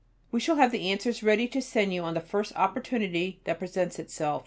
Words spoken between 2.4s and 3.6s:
opportunity that